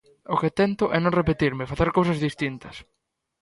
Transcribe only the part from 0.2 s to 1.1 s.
O que tento é